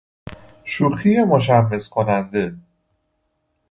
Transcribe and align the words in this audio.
شوخی 0.63 1.23
مشمئز 1.23 1.89
کننده 1.89 2.55